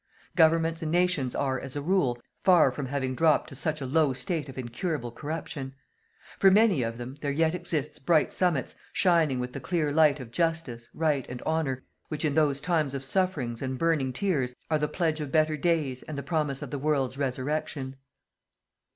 [0.35, 4.13] Governments and nations are, as a rule, far from having dropped to such a low
[4.13, 5.75] state of incurable corruption.
[6.39, 10.31] For many of them, there yet exists bright summits, shining with the clear light of
[10.31, 14.87] Justice, Right and Honour, which in those times of sufferings and burning tears, are the
[14.87, 17.95] pledge of better days and the promise of the world's resurrection.